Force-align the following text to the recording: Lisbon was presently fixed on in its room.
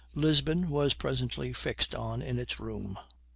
Lisbon 0.15 0.71
was 0.71 0.95
presently 0.95 1.53
fixed 1.53 1.93
on 1.93 2.23
in 2.23 2.39
its 2.39 2.59
room. 2.59 2.97